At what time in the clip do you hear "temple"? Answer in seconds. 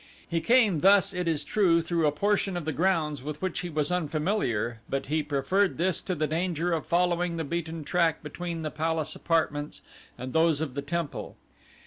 10.81-11.35